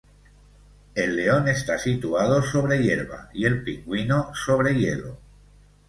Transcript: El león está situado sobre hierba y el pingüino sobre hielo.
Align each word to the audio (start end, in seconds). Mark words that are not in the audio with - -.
El 0.95 1.15
león 1.15 1.47
está 1.47 1.77
situado 1.77 2.41
sobre 2.41 2.81
hierba 2.81 3.29
y 3.33 3.45
el 3.45 3.63
pingüino 3.63 4.33
sobre 4.33 4.73
hielo. 4.73 5.19